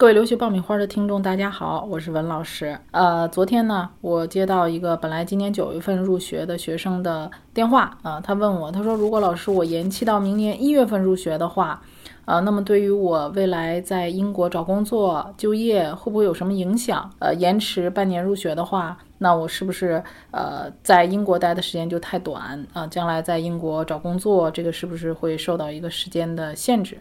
[0.00, 2.74] 各位留学爆米花的听众，大家好，我是文老师。
[2.90, 11.82] 呃，昨天呢，我接到一个本来今年九月份入学的学生的电话啊，他问我，他说如果老师我延期到明年一月份入学的话，
[12.24, 17.10] 啊，那么对于我未来在英国找工作、就业会不会有什么影响？
[17.18, 22.86] 呃，延迟半年入学的话，那我是不是呃在英国待的时间就太短啊？
[22.86, 26.96] 将来在英国找工作，这个是不是会受到一个时间的限制？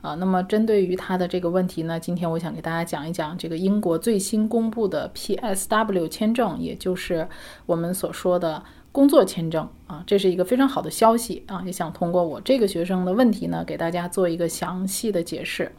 [0.00, 7.28] 啊，那么针对于他的这个问题呢，今天我想给大家讲一讲这个英国最新公布的 PSW 签证，也就是
[7.66, 15.70] 我们所说的工作签证啊，这是一个非常好的消息啊，也想通过我这个学生的问题呢，给大家做一个详细的解释。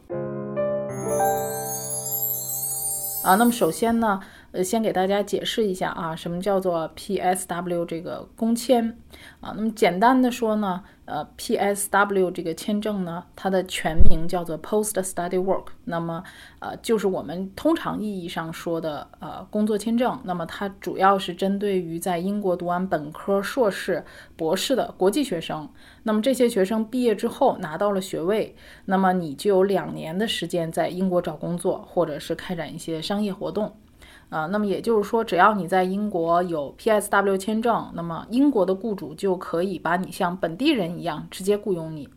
[3.24, 4.20] 啊，那么首先呢，
[4.52, 8.98] 呃，先给大家解释一下啊，什么叫做 PSW 这个工签
[9.40, 9.54] 啊？
[9.56, 16.22] 那么简单的说呢，呃，PSW 这个签证呢，它的全名叫做 Post Study Work，那么
[16.58, 20.20] 呃，就是我们通常意义上说的呃工作签证。
[20.24, 24.04] 那么它主要是针对于在英国读完本科、硕士、
[24.36, 25.66] 博士的国际学生。
[26.02, 33.74] 那么这些学生毕业之后拿到了学位，那么你就有两年的时间在英国找工作，或者是开展一些商业活动。
[34.28, 42.08] 啊，那么也就是说，只要你在英国有 PSW 签证，那么英国的雇主就可以把你像本地人一样直接雇佣你。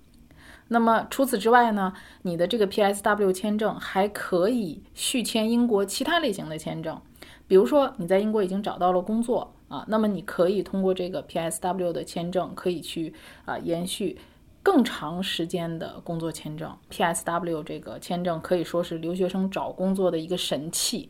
[0.69, 6.99] 那么除此之外呢，你的这个 PSW 签证还可以续签英国其他类型的签证，
[7.47, 13.13] 比如说你在英国已经找到了工作啊，那么你可以通过这个 PSW 的签证可以去
[13.45, 14.17] 啊延续
[14.63, 16.75] 更长时间的工作签证。
[16.89, 21.09] PSW 这个签证可以说是留学生找工作的一个神器。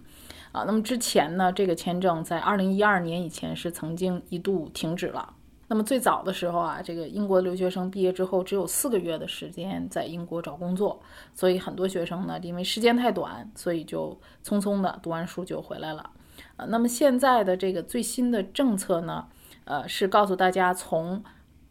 [0.56, 5.34] 啊，那么之前呢，这个签证在二零一二年以前是曾经一度停止了。
[5.67, 11.02] 那么最早的时候啊，这个英国留学生毕业之后只有四个月的时间在英国找工作，
[11.34, 16.09] 所以很多学生呢，因为时间太短，所以就匆匆的读完书就回来了。
[16.56, 19.28] 呃，那么现在的这个最新的政策呢，
[19.66, 21.22] 呃，是告诉大家，从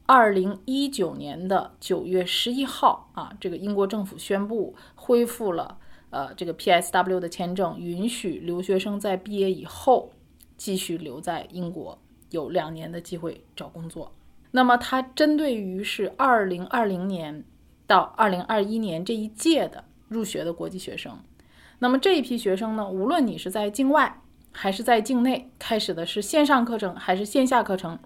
[0.04, 5.78] 二零一九年的九月十一号啊，这个英国政府宣布恢复了。
[6.14, 10.12] 呃，这个 PSW 的签证允许留学生在毕业以后
[10.56, 11.98] 继续留在英国，
[12.30, 14.12] 有两年的机会找工作。
[14.52, 17.44] 那么它针对于是2020年
[17.88, 21.18] 到2021年这一届的入学的国际学生。
[21.80, 24.20] 那么这一批学生呢，无论你是在境外
[24.52, 27.98] 还是在境内开始的是线上课程还是线下课程，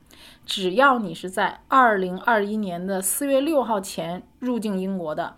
[0.47, 5.36] 只要你是在2021年的4月6号前入境英国的，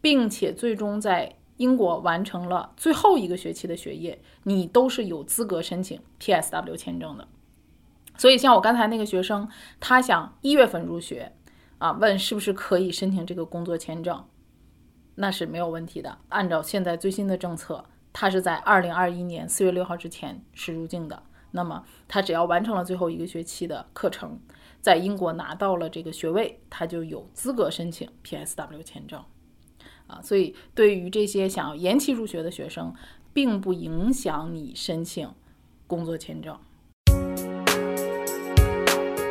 [0.00, 7.28] 并且最终在英国完成了最后一个学期的学业，你都是有资格申请 PSW 签证的。
[8.16, 9.46] 所以，像我刚才那个学生，
[9.78, 11.30] 他想一月份入学，
[11.76, 14.24] 啊，问是不是可以申请这个工作签证，
[15.16, 16.16] 那是没有问题的。
[16.30, 21.22] 按照现在最新的政策，他是在二零二一年四月六号之前是入境的。
[21.50, 24.40] 那么，他只要完成了最后一个学期的课程，
[24.80, 29.22] 在英国拿到了这个学位，他就有资格申请 PSW 签证。
[30.10, 32.92] 啊，所以对于这些想要延期入学的学生，
[33.32, 35.28] 并不影响你申请
[35.86, 36.56] 工作签证。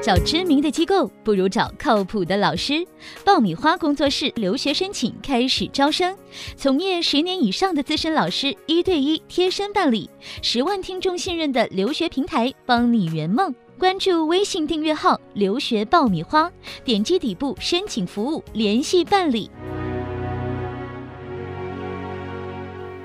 [0.01, 2.88] 找知名的机构不如找靠谱的老师。
[3.25, 6.18] 爆米花工作室留学申请开始招生，
[6.56, 10.09] 从业十年以上的资深老师一对一贴身办理，
[10.41, 13.53] 十万听众信任的留学平台，帮你圆梦。
[13.78, 16.51] 关注微信订阅号“留学爆米花”，
[16.84, 19.51] 点击底部申请服务联系办理。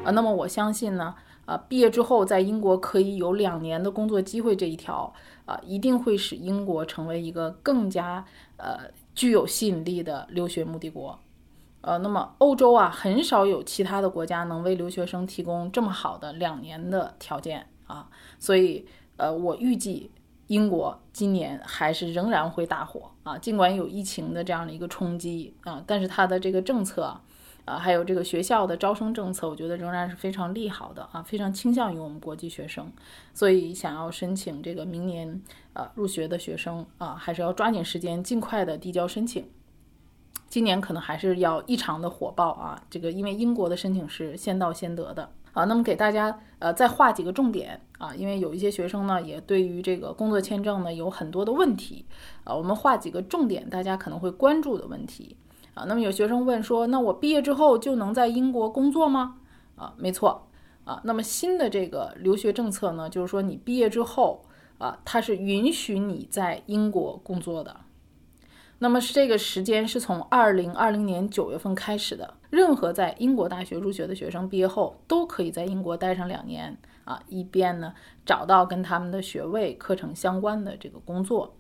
[0.05, 1.15] 啊，那么我相信呢，
[1.47, 5.13] 啊，毕业之后在英国可以有两年的工作机会这一条，
[5.47, 8.25] 啊，一定会使英国成为一个更加
[8.57, 8.81] 呃
[9.15, 11.19] 具有吸引力的留学目的国。
[11.81, 20.11] 呃，那么欧洲啊，很少有其他的国家能为留学生提供这么好的两年的条件啊，所以呃，我预计
[20.47, 27.19] 英国今年还是仍然会大火啊，尽管有疫情的这样的一个冲击啊，但是它的这个政策。
[27.65, 32.93] 啊，还有这个学校的招生政策，我觉得仍然是非常利好的啊，非常倾向于我们国际学生，
[33.33, 39.49] 所以想要申请这个明年呃入学的学生啊，还是要抓紧时间，尽快的递交申请。
[40.47, 45.65] 今年可能还是要异常的火爆啊，这个因为英国的申请是先到先得的啊。
[45.65, 52.05] 那么给大家呃再画几个重点啊，因为有一些学生呢也对于这个工作签证呢有很多的问题
[52.45, 55.37] 啊，我们画几个重点，大家可能会关注的问题。
[55.75, 59.37] 啊，那么有学生问说，那我毕业之后就能在英国工作吗？
[59.77, 60.49] 啊，没错，
[60.85, 64.45] 啊，那么新的这个留学政策呢，就是说你毕业之后
[64.79, 67.81] 啊，它是允许你在英国工作的，
[68.79, 72.35] 那么是这个时间是从二零二零年九月份开始的。
[72.51, 77.93] 任何在英国大学入学的学生，毕业后都可以在英国待上两年啊，以便呢
[78.25, 81.57] 找到跟他们的学位课程相关的这个工作。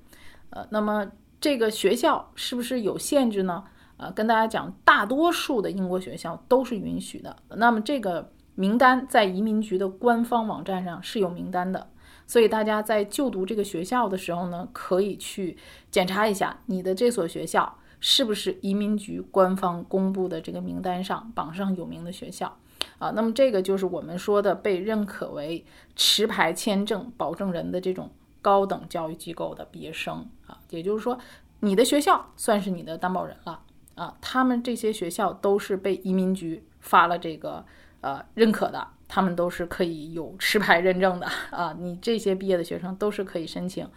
[0.50, 3.64] 呃，那么这个学校是不是有限制呢？
[3.96, 7.36] 呃，跟大家讲，大多数的英国学校都是允许的。
[7.50, 11.88] 那么这个名单在移民局的官方网站上是有名单的，
[12.26, 15.56] 所以大家在就读这个学校的时候呢，可以去
[15.90, 22.56] 检查一下你的这所学校是不是移民局官方公布的这个名单上榜上有名的学校
[22.98, 23.10] 啊。
[23.10, 25.64] 那么这个就是我们说的被认可为
[25.94, 28.10] 持牌签证保证人的这种。
[28.44, 31.18] 高等教育机构的毕业生啊，也就是说，
[31.60, 33.62] 你的学校算是你的担保人了
[33.94, 34.16] 啊。
[34.20, 37.64] 他们这些学校都是被移民局发了这个
[38.00, 41.74] 呃认可的，他们都是可以有持牌认证的啊。
[41.78, 43.88] 你这些毕业的学生都是可以申请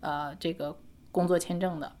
[0.00, 0.76] 呃这个
[1.10, 1.92] 工作签证的。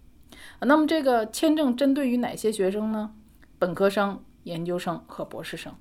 [0.60, 3.12] 那么这个签证针对于哪些学生呢？
[3.58, 5.72] 本科生、研究生和博士生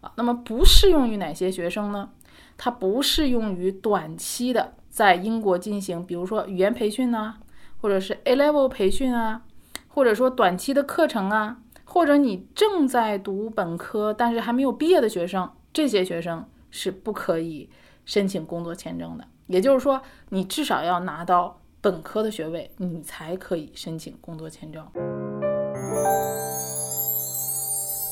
[0.00, 0.12] 啊。
[0.16, 2.10] 那么不适用于哪些学生呢？
[2.56, 4.74] 它不适用于短期的。
[4.90, 7.38] 在英国进行，比如说语言培训啊，
[7.80, 9.42] 或者是 A level 培训啊，
[9.88, 17.68] 或者说短期的课程啊，或者你正在读本科但是还没有毕业的学生，这些学生是不可以
[18.04, 19.24] 申请工作签证的。
[19.46, 24.84] 也就是说，你至少要拿到本科的学位，你才可以申请工作签证。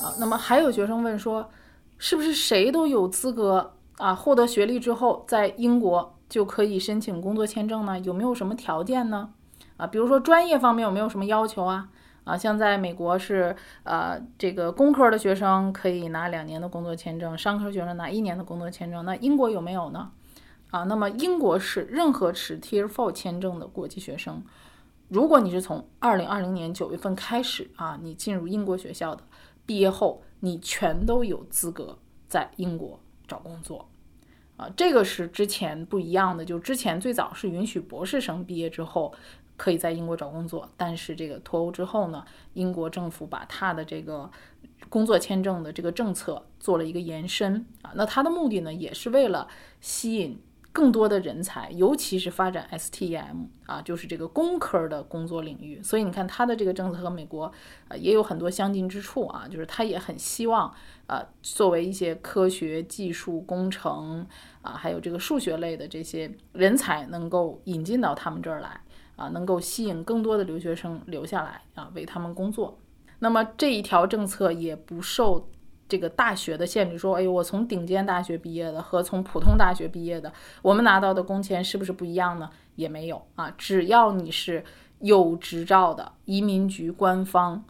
[0.03, 1.49] 啊，那么还有学生问说，
[1.99, 6.15] 是不是谁都有资格啊获得学历之后在英国？
[6.29, 7.97] 就可以申请工作签证呢？
[8.01, 9.31] 有没有什么条件呢？
[9.77, 11.89] 啊，比如说专业方面有没有什么要求啊？
[12.25, 19.05] 啊，像在美国是呃，这个工科的学生可以拿两年的工作签证，商科学生拿一年的工作签证。
[19.05, 20.11] 那英国有没有呢？
[20.73, 24.43] 啊，那么英国是任何持 Tier Four 签证的国际学生，
[25.09, 29.23] 如果你是从二零二零年九月份开始啊，你进入英国学校的，
[29.65, 31.97] 毕业后你全都有资格
[32.27, 32.99] 在英国
[33.29, 33.89] 找工作。
[34.57, 39.15] 啊，这个是之前不一样的，就之前最早是允许博士生毕业之后
[39.57, 42.25] 可以在英国找工作，但是这个脱欧之后呢，
[42.55, 44.31] 英国政府把他的这个
[44.89, 49.49] 工作签证的这个政策做了一个延伸啊，那他的目的呢，也是为了
[49.81, 50.41] 吸引。
[50.73, 55.83] 更多的人才，尤其是发展 STEM 啊，就是这个工科的工作领域。
[55.83, 57.51] 所以你看，它的这个政策和美国
[57.89, 60.71] 呃也有很多相近之处啊，就是它也很希望
[61.07, 64.27] 呃作为一些科学技术工程
[64.61, 68.79] 啊，还有这个数学类的这些人才能够引进到他们这儿来
[69.17, 72.79] 啊，能够吸引更多的留学生留下来啊，为他们工作。
[73.19, 75.51] 那么这一条政策也不受。
[75.89, 82.51] 这个大学的限制说，哎，我从顶尖大学毕业的和从普通大学毕业的，我们拿到的工签是不是不一样呢？
[82.75, 84.65] 也没有啊，只要你是
[84.99, 87.65] 有执照的，移民局官方、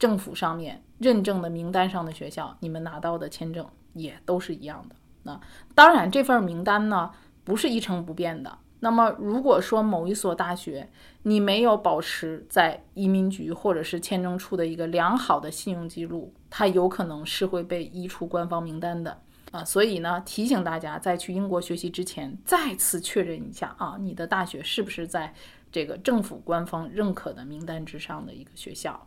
[0.00, 4.96] 政府上面认证的名单上的学校，你们拿到的签证也都是一样的。
[5.22, 5.40] 那
[5.72, 7.12] 当然，这份名单呢
[7.44, 8.58] 不是一成不变的。
[8.82, 10.88] 那么，如果说某一所大学
[11.24, 19.62] 你没有保持在移民局或者是签证处的一个良好的信用记录，它有可能是会被移出官方名单的啊。
[19.62, 25.34] 所以呢，提醒大家在去英国学习之前，再次确认一下啊，你的大学是不是在
[25.70, 29.06] 这个政府官方认可的名单之上的一个学校。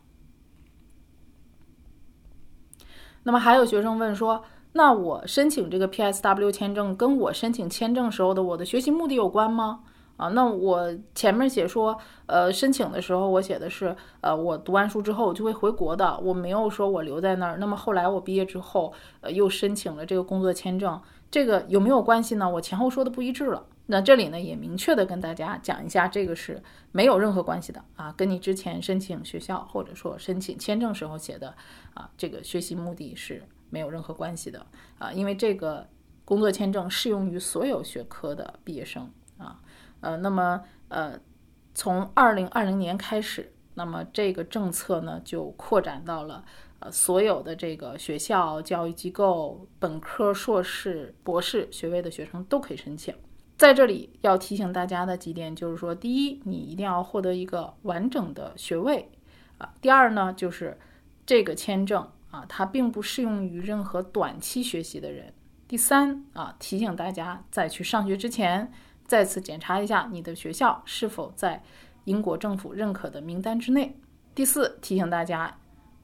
[3.23, 4.45] 那么还有学生问说。
[4.73, 9.81] 那我申请这个 PSW 签证，跟我申请签证时候的我的学习目的有关吗？
[10.17, 17.57] 啊，那我前面写说，呃，申请的时候我写的是，呃，我读完书之后我就会回国的，我没有说我留在那儿。
[17.57, 21.01] 那么后来我毕业之后，呃，又申请了这个工作签证，
[21.31, 22.47] 这个有没有关系呢？
[22.49, 23.65] 我前后说的不一致了。
[23.87, 26.61] 那这里呢也明确的跟大家讲一下，这个是
[26.91, 31.53] 没有任何关系的啊，跟你之前申请学校或者说申请签证时候写的
[31.95, 33.43] 啊，这个学习目的是。
[33.73, 34.63] 没有任何关系的
[34.99, 35.87] 啊，因为这个
[36.23, 39.59] 工作签证适用于所有学科的毕业生啊，
[40.01, 41.19] 呃，那么呃，
[41.73, 46.45] 从二零二零年开始，那么这个政策呢就扩展到了
[46.77, 53.15] 呃所有的这个学校、教育机构、本科、硕士、博士学位的学生都可以申请。
[53.57, 59.09] 在这里要提醒大家的几点就是说，第一，你一定要获得一个完整的学位
[59.57, 60.77] 啊；第二呢，就是
[61.25, 62.07] 这个签证。
[62.33, 65.31] 啊，它并不适用于任何短期学习的人。
[65.67, 68.71] 第三啊，提醒大家在去上学之前，
[69.05, 71.61] 再次检查一下你的学校是否在
[72.05, 73.95] 英国政府认可的名单之内。
[74.33, 75.59] 第四，提醒大家，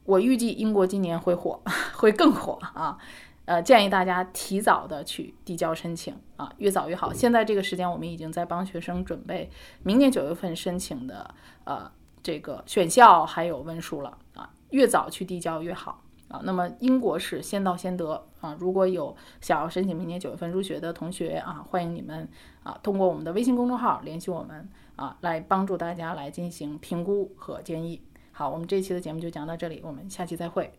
[0.06, 1.60] 我预计英国今年会火，
[1.98, 2.98] 会更火啊。
[3.46, 7.12] 呃，建议大家提早的去递交申请啊，越早越好。
[7.12, 9.50] 现在这个时间，我们已经在帮学生准备
[9.82, 11.34] 明年九月份申请的
[11.64, 11.92] 呃。
[12.22, 16.40] 这个选校还有文书了啊，越早去递交越好啊。
[16.46, 22.26] 那么英国是先到先得啊，如果有想要申请明年九月份入学的同学啊，欢迎你们
[22.64, 28.02] 啊通过我们的微信公众号联系我们啊，来帮助大家来进行评估和建议。
[28.32, 30.72] 好，我们这期的节目就讲到这里，我们下期再会。